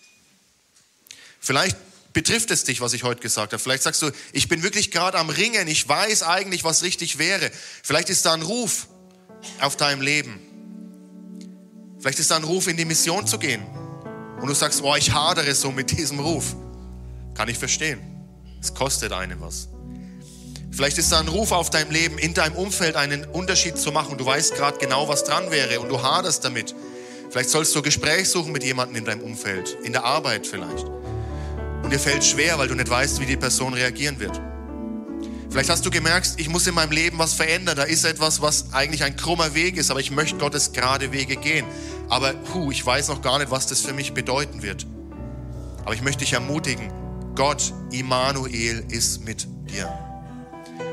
[1.40, 1.76] Vielleicht
[2.14, 3.62] betrifft es dich, was ich heute gesagt habe.
[3.62, 7.52] Vielleicht sagst du, ich bin wirklich gerade am Ringen, ich weiß eigentlich, was richtig wäre.
[7.82, 8.88] Vielleicht ist da ein Ruf
[9.60, 10.40] auf deinem Leben.
[12.00, 13.64] Vielleicht ist da ein Ruf, in die Mission zu gehen.
[14.40, 16.56] Und du sagst, oh, ich hadere so mit diesem Ruf.
[17.36, 18.00] Kann ich verstehen.
[18.60, 19.71] Es kostet einem was.
[20.72, 24.18] Vielleicht ist da ein Ruf auf deinem Leben, in deinem Umfeld einen Unterschied zu machen.
[24.18, 26.74] Du weißt gerade genau, was dran wäre und du haderst damit.
[27.30, 30.86] Vielleicht sollst du ein Gespräch suchen mit jemandem in deinem Umfeld, in der Arbeit vielleicht.
[31.84, 34.40] Und dir fällt schwer, weil du nicht weißt, wie die Person reagieren wird.
[35.50, 37.76] Vielleicht hast du gemerkt, ich muss in meinem Leben was verändern.
[37.76, 41.36] Da ist etwas, was eigentlich ein krummer Weg ist, aber ich möchte Gottes gerade Wege
[41.36, 41.66] gehen.
[42.08, 44.88] Aber puh, ich weiß noch gar nicht, was das für mich bedeuten wird.
[45.84, 46.94] Aber ich möchte dich ermutigen,
[47.36, 50.11] Gott, Immanuel, ist mit dir.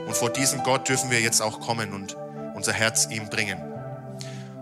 [0.09, 2.17] Und vor diesem Gott dürfen wir jetzt auch kommen und
[2.55, 3.61] unser Herz ihm bringen.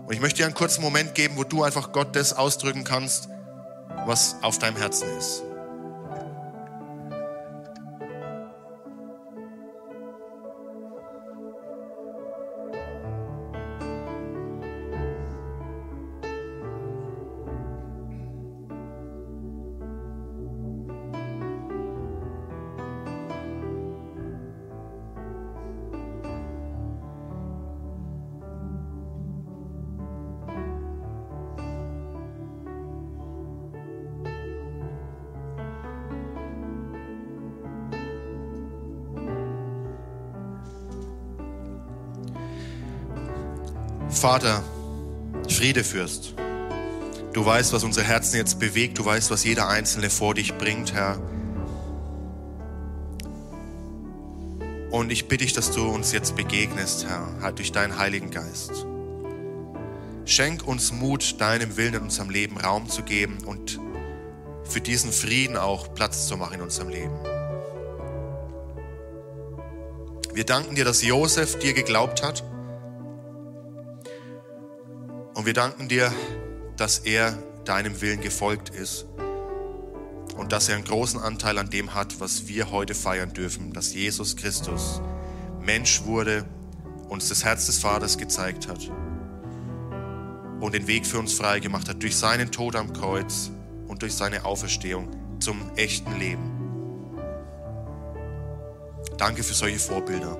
[0.05, 3.29] Und ich möchte dir einen kurzen Moment geben, wo du einfach Gott das ausdrücken kannst,
[4.05, 5.46] was auf deinem Herzen ist.
[44.29, 44.61] Vater,
[45.47, 46.33] Friede Fürst.
[47.31, 48.97] Du weißt, was unsere Herzen jetzt bewegt.
[48.99, 51.17] Du weißt, was jeder Einzelne vor dich bringt, Herr.
[54.91, 58.85] Und ich bitte dich, dass du uns jetzt begegnest, Herr, halt durch deinen Heiligen Geist.
[60.25, 63.79] Schenk uns Mut, deinem Willen in unserem Leben Raum zu geben und
[64.65, 67.15] für diesen Frieden auch Platz zu machen in unserem Leben.
[70.33, 72.43] Wir danken dir, dass Josef dir geglaubt hat
[75.47, 76.13] wir danken dir,
[76.75, 77.31] dass er
[77.63, 79.05] deinem Willen gefolgt ist
[80.35, 83.93] und dass er einen großen Anteil an dem hat, was wir heute feiern dürfen, dass
[83.93, 85.01] Jesus Christus
[85.61, 86.43] Mensch wurde,
[87.07, 88.91] uns das Herz des Vaters gezeigt hat
[90.59, 93.49] und den Weg für uns frei gemacht hat durch seinen Tod am Kreuz
[93.87, 96.51] und durch seine Auferstehung zum echten Leben.
[99.17, 100.37] Danke für solche Vorbilder.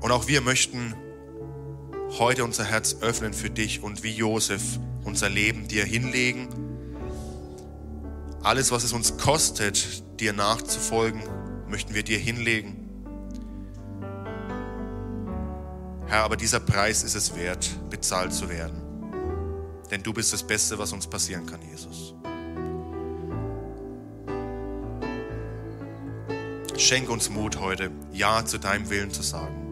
[0.00, 0.96] Und auch wir möchten
[2.18, 4.62] heute unser Herz öffnen für dich und wie Josef
[5.04, 6.48] unser Leben dir hinlegen.
[8.42, 11.22] Alles, was es uns kostet, dir nachzufolgen,
[11.68, 12.88] möchten wir dir hinlegen.
[16.06, 18.80] Herr, aber dieser Preis ist es wert, bezahlt zu werden.
[19.90, 22.14] Denn du bist das Beste, was uns passieren kann, Jesus.
[26.76, 29.63] Schenk uns Mut heute, Ja zu deinem Willen zu sagen.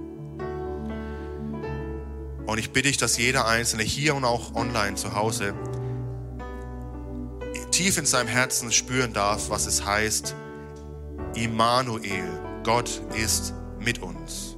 [2.47, 5.55] Und ich bitte dich, dass jeder Einzelne hier und auch online zu Hause
[7.72, 10.36] tief in seinem Herzen spüren darf, was es heißt,
[11.34, 12.28] Immanuel,
[12.62, 14.57] Gott ist mit uns.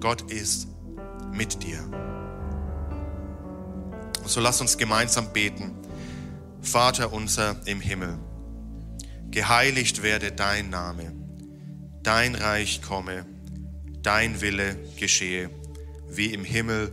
[0.00, 0.68] Gott ist
[1.32, 1.82] mit dir.
[4.20, 5.72] Und so lass uns gemeinsam beten.
[6.60, 8.16] Vater unser im Himmel,
[9.32, 11.12] geheiligt werde dein Name,
[12.04, 13.26] dein Reich komme,
[14.02, 15.50] dein Wille geschehe,
[16.08, 16.92] wie im Himmel